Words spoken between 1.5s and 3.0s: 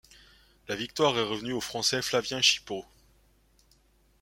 au Français Flavien Chipaut.